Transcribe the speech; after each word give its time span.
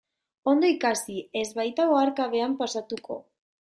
Ondo 0.53 0.71
ikasi, 0.73 1.19
ez 1.43 1.45
baita 1.61 1.87
oharkabean 1.93 2.61
pasatuko. 2.65 3.25